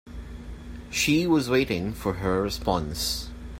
She 0.89 1.27
was 1.27 1.47
waiting 1.47 1.93
for 1.93 2.13
her 2.13 2.41
response. 2.41 3.29